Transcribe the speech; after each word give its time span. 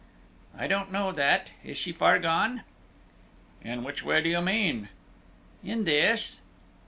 "I 0.57 0.65
don't 0.65 0.91
know 0.91 1.11
that. 1.11 1.49
Is 1.63 1.77
she 1.77 1.91
far 1.91 2.17
gone?" 2.17 2.63
"In 3.63 3.83
which 3.83 4.01
way 4.01 4.19
do 4.19 4.29
you 4.29 4.41
mean?" 4.41 4.89
"In 5.63 5.83
this." 5.83 6.39